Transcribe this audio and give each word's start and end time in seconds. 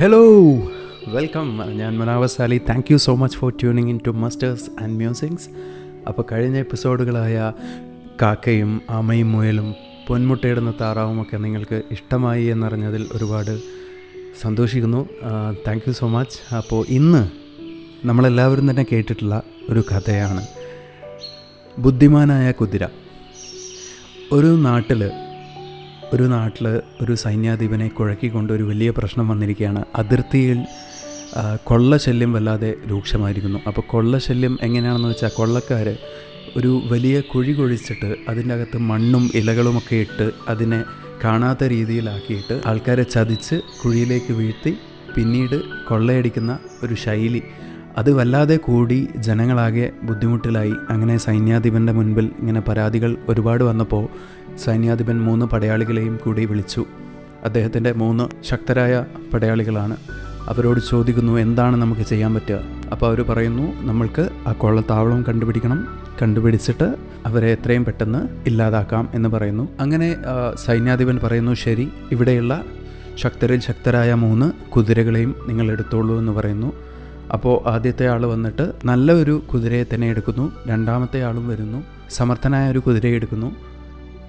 Hello 0.00 0.18
welcome 1.08 1.76
ഞാൻ 1.78 1.98
Manavas 1.98 2.42
Ali 2.42 2.60
thank 2.68 2.92
you 2.92 2.96
so 2.96 3.14
much 3.14 3.36
for 3.36 3.52
tuning 3.60 3.90
in 3.90 4.00
to 4.06 4.10
masters 4.10 4.70
and 4.82 4.92
musics 4.92 5.48
അപ്പോൾ 6.08 6.24
കഴിഞ്ഞ 6.32 6.56
എപ്പിസോഡുകളായ 6.56 7.52
കാക്കയും 8.22 8.80
ആമയും 8.90 9.32
മുയലും 9.32 9.74
പൊന്മുട്ടയിടുന്ന 10.08 10.74
താറാവുമൊക്കെ 10.80 11.36
നിങ്ങൾക്ക് 11.36 11.82
ഇഷ്ടമായി 11.90 12.44
എന്നറിഞ്ഞതിൽ 12.44 13.08
ഒരുപാട് 13.12 13.60
സന്തോഷിക്കുന്നു. 14.40 15.08
താങ്ക് 15.66 15.88
യു 15.88 15.92
സോ 15.92 16.08
മച്ച് 16.08 16.54
അപ്പോൾ 16.54 16.86
ഇന്ന് 16.88 17.28
നമ്മളെല്ലാവരും 18.06 18.70
തന്നെ 18.70 18.86
കേട്ടിട്ടുള്ള 18.92 19.42
ഒരു 19.70 19.84
കഥയാണ്. 19.92 20.46
ബുദ്ധിമാനായ 21.78 22.52
കുതിര. 22.52 22.84
ഒരു 24.32 24.46
നാട്ടിൽ 24.46 25.10
ഒരു 26.14 26.22
നാട്ടിൽ 26.22 26.66
ഒരു 27.02 27.14
സൈന്യാധിപനെ 27.14 27.88
കുഴക്കിക്കൊണ്ട് 27.88 28.52
ഒരു 28.52 28.62
വലിയ 28.62 28.90
പ്രശ്നം 28.90 29.28
വന്നിരിക്കുകയാണ്. 29.28 29.84
അതിർത്തിയിൽ 29.96 30.58
കൊള്ള 31.64 31.96
ശല്യം 31.96 32.32
വല്ലാതെ 32.32 32.74
രൂക്ഷമായിരിക്കുന്നു. 32.90 33.58
അപ്പോൾ 33.66 33.84
കൊള്ള 33.86 34.18
ശല്യം 34.18 34.58
എങ്ങനെയാണെന്ന് 34.62 35.08
വെച്ചാൽ 35.08 35.32
കൊള്ളക്കാർ 35.36 35.88
ഒരു 36.56 36.70
വലിയ 36.92 37.20
കുഴി 37.20 37.52
കുഴിച്ചിട്ട് 37.52 38.16
അതിന്റെ 38.28 38.54
അകത്ത് 38.54 38.78
മണ്ണും 38.78 39.30
ഇലകളുമൊക്കെ 39.34 39.96
ഇട്ട് 39.96 40.30
അതിനെ 40.48 40.80
കാണാത്ത 41.24 41.64
രീതിയിലാക്കിയിട്ട് 41.64 42.60
ആൾക്കാരെ 42.66 43.02
ചതിച്ച് 43.02 43.56
കുഴിയിലേക്ക് 43.84 44.32
വീഴ്ത്തി 44.32 44.72
പിന്നീട് 45.16 45.60
കൊള്ളയടിക്കുന്ന 45.88 46.58
ഒരു 46.84 46.94
ശൈലി. 46.94 47.42
അത് 47.98 48.10
വല്ലാതെ 48.12 48.56
കൂടി 48.56 49.08
ജനങ്ങളാകെ 49.16 49.90
ബുദ്ധിമുട്ടിലായി. 50.02 50.74
അങ്ങനെ 50.90 51.16
സൈന്യാധിപന്റെ 51.16 51.92
മുൻപിൽ 51.92 52.30
ഇങ്ങനെ 52.38 52.60
പരാതികൾ 52.60 53.16
ഒരുപാട് 53.28 53.64
വന്നപ്പോൾ 53.64 54.08
സൈന്യാധിപൻ 54.58 55.22
മൂന്ന് 55.22 55.46
പടയാളികളെയും 55.46 56.20
കൂടി 56.24 56.44
വിളിച്ചു. 56.44 56.84
അദ്ദേഹത്തിന്റെ 57.44 57.92
മൂന്ന് 57.92 58.44
ശക്തരായ 58.44 59.04
പടയാളികളാണ്. 59.34 59.96
അവരോട് 60.48 60.80
ചോദിക്കുന്നു 60.80 61.38
എന്താണ് 61.38 61.76
നമുക്ക് 61.76 62.00
ചെയ്യാൻ 62.00 62.34
പറ്റുക? 62.34 62.58
അപ്പോൾ 62.92 63.06
അവർ 63.06 63.22
പറയുന്നു 63.22 63.82
നമ്മൾക്ക് 63.82 64.30
ആ 64.46 64.52
കൊള്ളത്താവളം 64.52 65.22
കണ്ടുപിടിക്കണം. 65.22 65.98
കണ്ടുപിടിച്ചിട്ട് 66.22 66.94
അവരെ 67.26 67.52
എത്രയും 67.52 67.84
പെട്ടെന്ന് 67.84 68.28
ഇല്ലാതാക്കാം 68.46 69.08
എന്ന് 69.14 69.28
പറയുന്നു. 69.28 69.68
അങ്ങനെ 69.80 70.16
സൈന്യാധിപൻ 70.66 71.20
പറയുന്നു 71.22 71.54
ശരി 71.54 71.88
ഇവിടെയുള്ള 72.12 72.64
ശക്തരിൽ 73.16 73.60
ശക്തരായ 73.60 74.14
മൂന്ന് 74.14 74.52
കുതിരകളെയും 74.70 75.34
നിങ്ങൾ 75.46 75.70
എടുത്തോളൂ 75.70 76.18
എന്ന് 76.18 76.32
പറയുന്നു. 76.32 76.72
അപ്പോൾ 77.32 77.68
ആദ്യത്തെ 77.68 78.08
ആൾ 78.08 78.26
വന്നിട്ട് 78.26 78.72
നല്ല 78.84 79.12
ഒരു 79.12 79.42
കുതിരയെ 79.52 79.84
തന്നെ 79.94 80.10
എടുക്കുന്നു. 80.10 80.52
രണ്ടാമത്തെ 80.66 81.24
ആളും 81.24 81.48
വരുന്നു. 81.48 81.84
സമർത്ഥനായ 82.10 82.70
ഒരു 82.70 82.78
കുതിരയെ 82.78 83.14
എടുക്കുന്നു. 83.14 83.56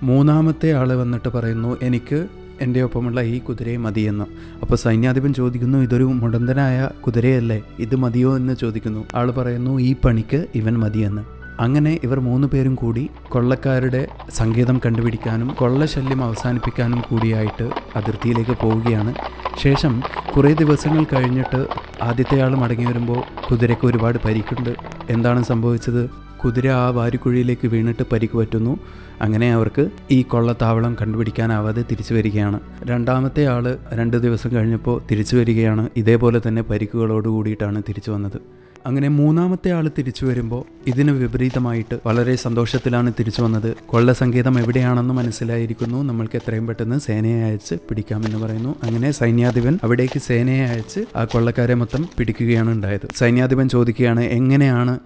മൂന്നാമത്തെ 0.03 0.73
ആൾ 0.73 0.93
വന്നിട്ട് 0.93 1.27
പറയുന്നു 1.27 1.77
എനിക്ക് 1.81 2.27
എന്റെ 2.61 2.81
ഒപ്പമുള്ള 2.81 3.21
ഈ 3.21 3.39
കുതിരയെ 3.39 3.77
മതിയെന്ന്. 3.77 4.25
അപ്പോൾ 4.61 4.75
സൈന്യാധിപൻ 4.75 5.33
ചോദിക്കുന്നു 5.33 5.77
ഇതൊരു 5.77 6.03
മുടന്തനായ 6.03 6.89
കുതിരയല്ലേ? 7.05 7.63
ഇത് 7.79 7.95
മതിയോ 7.95 8.35
എന്ന് 8.35 8.53
ചോദിക്കുന്നു. 8.53 9.05
ആൾ 9.15 9.31
പറയുന്നു 9.31 9.79
ഈ 9.79 9.95
പണിക്ക് 10.05 10.47
ഇവൻ 10.55 10.79
മതിയെന്ന്. 10.79 11.21
അങ്ങനെ 11.59 11.99
ഇവർ 12.03 12.19
മൂന്ന് 12.19 12.47
പേരും 12.47 12.75
കൂടി 12.75 13.09
കൊള്ളക്കാരുടെ 13.27 14.07
സംഗീതം 14.29 14.81
കണ്ടുപിടിക്കാനും 14.85 15.53
കൊള്ളശല്യം 15.53 16.23
അവസാനിപ്പിക്കാനും 16.23 17.01
കൂടിയായിട്ട് 17.01 17.73
അതിർത്തിയിലേക്ക് 17.95 18.51
പോവുകയാണ്. 18.51 19.15
ശേഷം 19.55 20.03
കുറേ 20.35 20.53
ദിവസങ്ങൾ 20.53 21.05
കഴിഞ്ഞിട്ട് 21.13 21.67
ആദ്യത്തെ 22.01 22.41
ആൾ 22.41 22.55
മടങ്ങി 22.55 22.85
വരുമ്പോൾ 22.85 23.43
കുതിരയ്ക്ക് 23.51 23.87
ഒരുപാട് 23.87 24.19
പരിക്കുണ്ട്. 24.25 24.75
എന്താണ് 25.09 25.43
സംഭവിച്ചത്? 25.43 26.26
കുതിര 26.45 26.67
ആ 26.67 26.89
വാരിക്കുഴിയിലേക്ക് 26.89 27.67
വീണിട്ട് 27.67 28.03
പരിക്ക് 28.11 28.37
പറ്റുന്നു. 28.37 28.79
അങ്ങനെ 29.21 29.53
അവർക്ക് 29.53 29.89
ഈ 30.11 30.21
കൊള്ളത്താവളം 30.21 30.97
കണ്ടുപിടിക്കാനാവാതെ 31.01 31.83
തിരിച്ചു 31.91 32.13
വരികയാണ്. 32.13 32.59
രണ്ടാമത്തെ 32.83 33.45
ആൾ 33.45 33.77
രണ്ട് 33.93 34.17
ദിവസം 34.17 34.49
കഴിഞ്ഞപ്പോൾ 34.53 35.01
തിരിച്ചു 35.11 35.35
വരികയാണ്. 35.35 35.89
ഇതേപോലെ 35.97 36.41
തന്നെ 36.47 36.61
പരിക്കുകളോട് 36.61 37.27
കൂടിയിട്ടാണ് 37.27 37.83
തിരിച്ചു 37.89 38.11
വന്നത്. 38.11 38.39
അങ്ങനെ 38.85 39.07
മൂന്നാമത്തെ 39.07 39.69
ആൾ 39.71 39.91
തിരിച്ചു 39.97 40.25
വരുമ്പോൾ 40.25 40.63
ഇതിന് 40.87 41.11
വിപരീതമായിട്ട് 41.11 41.99
വളരെ 42.05 42.35
സന്തോഷത്തിലാണ് 42.35 43.13
തിരിച്ചു 43.19 43.41
വന്നത്. 43.41 43.75
കൊള്ള 43.85 44.13
സംഗീതം 44.13 44.59
എവിടെയാണെന്ന് 44.59 45.13
മനസ്സിലായിരിക്കുന്നു. 45.13 46.03
നമ്മൾക്ക് 46.03 46.35
എത്രയും 46.35 46.67
പെട്ടെന്ന് 46.67 46.99
സേനയെ 46.99 47.43
അയച്ച് 47.43 47.75
പിടിക്കാമെന്ന് 47.89 48.37
പറയുന്നു. 48.37 48.75
അങ്ങനെ 48.83 49.11
സൈന്യാധിപൻ 49.11 49.79
അവിടേക്ക് 49.83 50.19
സേനയെ 50.19 50.65
അയച്ച് 50.65 50.99
ആ 51.15 51.25
കൊള്ളക്കാരെ 51.25 51.73
മൊത്തം 51.73 52.09
പിടിക്കുകയാണ് 52.19 52.71
ഉണ്ടായത്. 52.71 53.07
സൈന്യാധിപൻ 53.15 53.69
ചോദിക്കുകയാണ് 53.69 54.19
എങ്ങനെയാണ് 54.39 54.99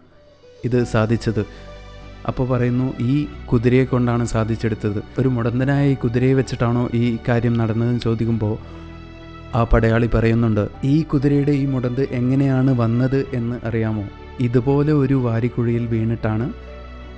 ഇത് 0.65 0.85
സാധിച്ചത്. 0.85 1.43
അപ്പോൾ 2.27 2.47
പറയുന്നു 2.47 2.87
ഈ 2.99 3.27
കുതിരയെ 3.51 3.83
കൊണ്ടാണ് 3.83 4.25
സാധിച്ചെടുത്തത്. 4.25 4.99
ഒരു 5.19 5.29
മുടന്തനായ 5.29 5.91
ഈ 5.91 5.95
കുതിരയെ 5.95 6.33
വെച്ചിട്ടാണോ 6.33 6.89
ഈ 6.93 7.17
കാര്യം 7.29 7.53
നടന്നതെന്ന് 7.53 7.99
ചോദിക്കുമ്പോൾ 7.99 8.55
ആ 9.55 9.63
പടയാളി 9.63 10.07
പറയുന്നുണ്ട് 10.13 10.67
ഈ 10.83 11.03
കുതിരയുടെ 11.03 11.51
ഈ 11.51 11.65
മുടന്ത് 11.65 12.03
എങ്ങനെയാണ് 12.11 12.71
വന്നത് 12.71 13.25
എന്ന് 13.33 13.65
അറിയാമോ? 13.65 14.05
ഇതുപോലെ 14.39 14.91
ഒരു 14.93 15.13
വാരിക്കുഴിയിൽ 15.13 15.87
വീണിട്ടാണ് 15.87 16.53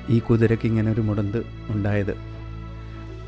ഈ 0.09 0.19
കുതിരയ്ക്ക് 0.19 0.65
ഇങ്ങനെ 0.65 0.91
ഒരു 0.91 1.01
മുടന്ത് 1.01 1.43
ഉണ്ടായത്. 1.69 2.13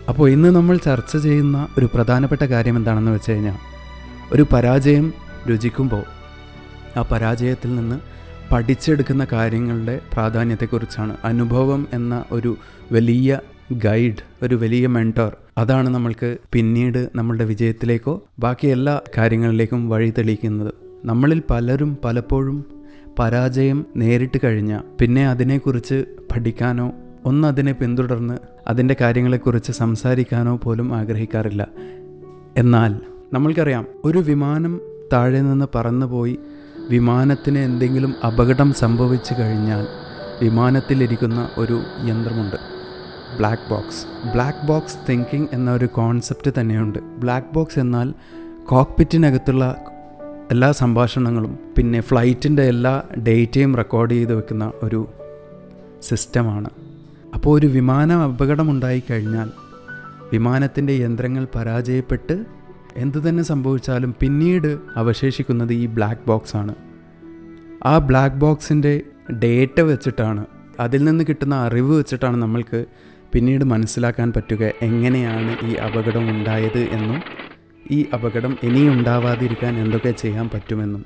അപ്പോൾ 0.09 0.29
ഇന്ന് 0.29 0.49
നമ്മൾ 0.55 0.77
ചർച്ച 0.77 1.17
ചെയ്യുന്ന 1.17 1.67
ഒരു 1.77 1.85
പ്രധാനപ്പെട്ട 1.93 2.41
കാര്യം 2.41 2.77
എന്താണെന്ന് 2.77 3.11
വെച്ച് 3.11 3.31
കഴിഞ്ഞാൽ 3.31 3.59
ഒരു 4.33 4.45
പരാജയം 4.53 5.13
രുചിക്കുമ്പോൾ 5.49 6.03
ആ 6.97 7.01
പരാജയത്തിൽ 7.01 7.75
നിന്ന് 7.75 7.97
പഠിച്ചെടുക്കുന്ന 8.51 9.27
കാര്യങ്ങളുടെ 9.33 10.01
പ്രാധാന്യത്തെക്കുറിച്ചാണ്. 10.13 11.17
അനുഭവം 11.23 11.87
എന്ന 11.93 12.23
ഒരു 12.31 12.57
വലിയ 12.91 13.39
ഗൈഡ് 13.71 14.45
ഒരു 14.45 14.55
വലിയ 14.55 14.87
മെന്റോർ. 14.87 15.35
അതാണ് 15.57 15.89
നമ്മൾക്ക് 15.89 16.37
പിന്നീട് 16.53 17.09
നമ്മളുടെ 17.15 17.45
വിജയത്തിലേക്കോ 17.45 18.23
ബാക്കി 18.39 18.67
എല്ലാ 18.67 19.01
കാര്യങ്ങളിലേക്കും 19.17 19.89
വഴി 19.89 20.13
തെളിയിക്കുന്നത്. 20.17 20.73
നമ്മളിൽ 21.05 21.41
പലരും 21.49 21.97
പലപ്പോഴും 22.03 22.65
പരാജയം 23.19 23.85
നേരിട്ട് 23.95 24.39
കഴിഞ്ഞാൽ 24.43 24.81
പിന്നെ 25.01 25.29
അതിനെക്കുറിച്ച് 25.29 26.05
പഠിക്കാനോ 26.35 26.91
ഒന്നതിനെ 27.25 27.71
പിന്തുടർന്ന് 27.71 28.37
അതിന്റെ 28.67 28.95
കാര്യങ്ങളെക്കുറിച്ച് 29.01 29.71
സംസാരിക്കാനോ 29.71 30.55
പോലും 30.55 30.95
ആഗ്രഹിക്കാറില്ല. 30.95 31.67
എന്നാൽ 32.57 32.99
നമ്മൾക്കറിയാം 33.33 33.85
ഒരു 34.03 34.17
വിമാനം 34.17 34.81
താഴെ 35.13 35.39
നിന്ന് 35.39 35.65
പറന്നുപോയി 35.75 36.39
വിമാനത്തിന് 36.89 37.57
എന്തെങ്കിലും 37.57 38.15
അപകടം 38.23 38.73
സംഭവിച്ചു 38.73 39.33
കഴിഞ്ഞാൽ 39.39 39.85
വിമാനത്തിലിരിക്കുന്ന 40.41 41.49
ഒരു 41.57 41.83
യന്ത്രമുണ്ട്. 42.05 42.55
Black 43.37 43.69
box 43.69 44.27
black 44.31 44.67
box 44.67 44.97
thinking 45.09 45.47
എന്ന 45.53 45.71
ഒരു 45.71 45.85
കോൺസെപ്റ്റ് 45.85 46.51
തന്നെയുണ്ട്. 46.59 46.99
ബ്ലാക്ക് 46.99 47.53
ബോക്സ് 47.53 47.79
എന്നാൽ 47.79 48.13
കോക്പിറ്റിനകത്തുള്ള 48.65 49.75
എല്ലാ 50.51 50.71
സംഭാഷണങ്ങളും 50.71 51.59
പിന്നെ 51.77 52.01
ഫ്ലൈറ്റിന്റെ 52.01 52.63
എല്ലാ 52.63 53.03
ഡേറ്റയും 53.27 53.75
റെക്കോർഡ് 53.75 54.11
ചെയ്ത് 54.11 54.33
വെക്കുന്ന 54.33 54.71
ഒരു 54.83 55.07
സിസ്റ്റമാണ് 56.01 56.69
അപ്പോൾ 57.35 57.59
ഒരു 57.59 57.67
വിമാനം 57.67 58.21
അപകടമുണ്ടായി 58.23 59.03
കഴിഞ്ഞാൽ 59.11 59.49
വിമാനത്തിന്റെ 60.33 60.93
യന്ത്രങ്ങൾ 60.93 61.47
പരാജയപ്പെട്ട് 61.55 62.35
എന്തു 62.97 63.29
തന്നെ 63.29 63.43
സംഭവിച്ചാലും 63.43 64.15
പിന്നീട് 64.19 64.77
അവശേഷിക്കുന്നത് 64.95 65.73
ഈ 65.73 65.85
ബ്ലാക്ക് 65.85 66.27
ബോക്സ് 66.27 66.55
ആണ്. 66.55 66.75
ആ 67.85 67.97
ബ്ലാക്ക് 67.97 68.35
ബോക്സിന്റെ 68.35 69.01
ഡേറ്റ 69.33 69.81
വെച്ചിട്ടാണ് 69.81 70.45
അതിൽ 70.79 71.03
നിന്ന് 71.03 71.23
കിട്ടുന്ന 71.29 71.55
അറിവ് 71.55 71.99
വെച്ചിട്ടാണ് 71.99 72.37
നമ്മൾക്ക് 72.37 72.85
പിന്നീട് 73.33 73.63
മനസ്സിലാക്കാൻ 73.63 74.33
പറ്റുക 74.33 74.71
എങ്ങനെയാണ് 74.81 75.57
ഈ 75.63 75.73
അപകടം 75.73 76.29
ഉണ്ടായത് 76.29 76.79
എന്നും 76.79 77.23
ഈ 77.91 78.05
അപകടം 78.13 78.57
ഇനി 78.63 78.89
ഉണ്ടാവാതിരിക്കാൻ 78.89 79.79
എന്തൊക്കെ 79.79 80.11
ചെയ്യാൻ 80.11 80.49
പറ്റുമെന്നും. 80.53 81.05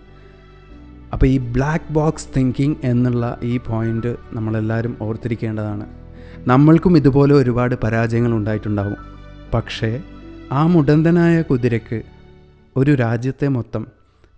അപ്പോൾ 1.14 1.26
ഈ 1.26 1.38
ബ്ലാക്ക് 1.38 1.94
ബോക്സ് 1.94 2.28
തിങ്കിങ് 2.38 2.76
എന്നുള്ള 2.84 3.40
ഈ 3.44 3.58
പോയിന്റ് 3.58 4.16
നമ്മളെല്ലാവരും 4.34 4.98
ഓർത്തിരിക്കേണ്ടതാണ്. 5.02 5.86
നമ്മൾക്കും 6.48 6.98
ഇതുപോലെ 6.98 7.34
ഒരുപാട് 7.34 7.76
പരാജയങ്ങൾ 7.84 8.34
ഉണ്ടായിട്ടുണ്ടാവും. 8.34 8.98
പക്ഷേ 9.54 10.02
ആ 10.52 10.66
മുടന്തനായ 10.66 11.42
കുതിരയ്ക്ക് 11.42 12.02
ഒരു 12.76 12.96
രാജ്യത്തെ 12.96 13.48
മൊത്തം 13.48 13.88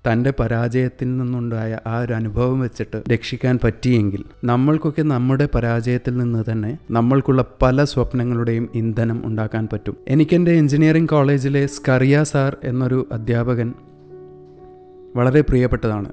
തന്റെ 0.08 0.34
പരാജയത്തിൽ 0.40 1.18
നിന്നുണ്ടായ 1.18 1.80
ആ 1.88 2.00
ഒരു 2.00 2.14
അനുഭവം 2.14 2.60
വെച്ചിട്ട് 2.60 3.04
രക്ഷിക്കാൻ 3.14 3.60
പറ്റിയെങ്കിൽ 3.64 4.24
നമ്മൾക്കൊക്കെ 4.44 5.02
നമ്മുടെ 5.02 5.50
പരാജയത്തിൽ 5.56 6.18
നിന്ന് 6.18 6.44
തന്നെ 6.52 6.78
നമ്മൾക്കുള്ള 6.92 7.46
പല 7.62 7.84
സ്വപ്നങ്ങളുടെയും 7.84 8.70
ഇന്ധനം 8.76 9.22
ഉണ്ടാക്കാൻ 9.26 9.68
പറ്റും. 9.74 9.98
എനിക്കെന്റെ 10.08 10.52
എഞ്ചിനീയറിംഗ് 10.52 11.10
കോളേജിലെ 11.10 11.66
സ്കറിയ 11.66 12.24
സാർ 12.24 12.58
എന്നൊരു 12.64 13.08
അധ്യാപകൻ 13.12 13.74
വളരെ 15.16 15.42
പ്രിയപ്പെട്ടതാണ്. 15.42 16.12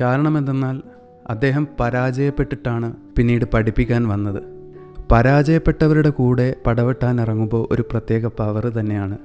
കാരണം 0.00 0.38
എന്തെന്നാൽ 0.38 0.82
അദ്ദേഹം 1.26 1.68
പരാജയപ്പെട്ടിട്ടാണ് 1.80 2.92
പിന്നീട് 3.18 3.44
പഠിപ്പിക്കാൻ 3.54 4.08
വന്നത്. 4.08 4.55
പരാജയപ്പെട്ടവരുടെ 5.12 6.10
കൂടെ 6.10 6.54
പടവെട്ടാൻ 6.66 7.20
ഇറങ്ങുമ്പോൾ 7.20 7.68
ഒരു 7.70 7.82
പ്രത്യേക 7.82 8.26
പവർ 8.26 8.68
തന്നെയാണ്. 8.68 9.18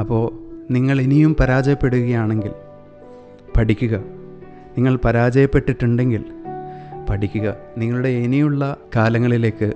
അപ്പോൾ 0.00 0.32
നിങ്ങൾ 0.70 1.00
ഇനിയും 1.00 1.36
പരാജയപ്പെടുകയാണെങ്കിൽ 1.40 2.50
പഠിക്കുക. 3.56 3.96
നിങ്ങൾ 4.76 4.98
പരാജയപ്പെട്ടിട്ടുണ്ടെങ്കിൽ 5.04 6.24
പഠിക്കുക. 7.10 7.54
നിങ്ങളുടെ 7.78 8.08
ഇനിയുള്ള 8.08 8.76
കാലങ്ങളിലേക്ക് 8.96 9.72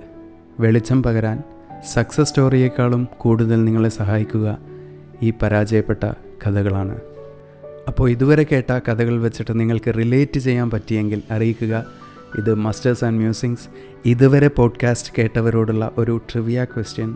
വെളിച്ചം 0.59 1.03
പകരാൻ 1.03 1.43
സക്സസ് 1.93 2.29
സ്റ്റോറിയേക്കാളും 2.29 3.07
കൂടുതൽ 3.17 3.65
നിങ്ങളെ 3.65 3.89
സഹായിക്കുക 3.89 4.57
ഈ 5.21 5.33
പരാജയപ്പെട്ട 5.41 6.03
കഥകളാണ്. 6.47 7.01
അപ്പോൾ 7.87 8.09
ഇതുവരെ 8.09 8.45
കേട്ട 8.51 8.71
കഥകൾ 8.71 9.21
വെച്ചിട്ട് 9.21 9.59
നിങ്ങൾക്ക് 9.59 9.93
റിലേറ്റ് 9.97 10.39
ചെയ്യാൻ 10.39 10.69
പറ്റിയെങ്കിൽ 10.69 11.21
അറിയിക്കുക. 11.31 11.85
ഇത് 12.37 12.53
മസ്റ്റേഴ്സ് 12.53 13.05
ആൻഡ് 13.05 13.17
മ്യൂസിങ്സ് 13.17 13.67
ഇതുവരെ 14.05 14.47
പോഡ്കാസ്റ്റ് 14.47 15.13
കേട്ടവരോടുള്ള 15.17 15.91
ഒരു 15.97 16.21
ട്രിവിയ 16.31 16.63
ക്വസ്റ്റ്യൻ 16.63 17.15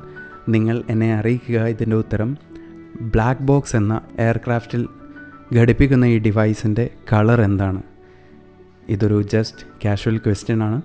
നിങ്ങൾ 0.50 0.84
എന്നെ 0.90 1.16
അറിയിക്കുക 1.16 1.66
ഇതിന്റെ 1.66 1.96
ഉത്തരം. 1.96 2.38
ബ്ലാക്ക് 3.02 3.42
ബോക്സ് 3.42 3.75
എന്ന 3.75 4.02
എയർക്രാഫ്റ്റിൽ 4.19 4.88
ഘടിപ്പിക്കുന്ന 5.56 6.06
ഈ 6.06 6.19
ഡിവൈസിന്റെ 6.19 6.90
കളർ 7.13 7.42
എന്താണ്? 7.42 7.84
ഇതൊരു 8.90 9.22
ജസ്റ്റ് 9.22 9.66
കാഷ്വൽ 9.86 10.18
ക്വസ്റ്റ്യൻ 10.18 10.63
ആണ്. 10.63 10.81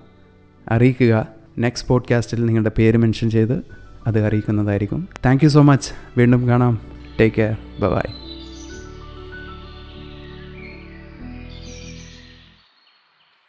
അറിയിക്കുക. 0.69 1.27
നെക്സ്റ്റ് 1.59 1.89
പോഡ്കാസ്റ്റിൽ 1.89 2.45
നിങ്ങളുടെ 2.45 2.71
പേര് 2.77 2.97
മെൻഷൻ 2.97 3.29
ചെയ്ത് 3.29 3.61
അത് 4.07 4.25
അറിയിക്കുന്നതായിരിക്കും. 4.25 5.07
താങ്ക് 5.25 5.43
യു 5.43 5.49
സോ 5.49 5.61
മച്ച് 5.61 6.19
വീണ്ടും 6.19 6.47
കാണാം. 6.47 6.81
Take 7.19 7.35
care 7.35 7.57
bye 7.79 8.26